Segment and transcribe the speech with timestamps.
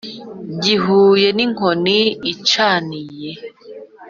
[0.63, 1.97] gihuye n'inkono
[2.33, 3.31] icaniye